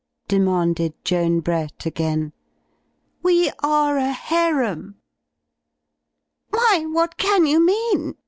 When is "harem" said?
4.11-4.97